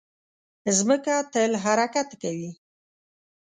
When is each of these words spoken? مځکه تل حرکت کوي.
مځکه 0.75 1.15
تل 1.33 1.51
حرکت 1.63 2.09
کوي. 2.21 2.51